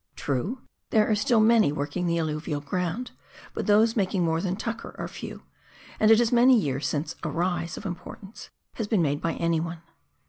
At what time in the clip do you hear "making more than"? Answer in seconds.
3.95-4.55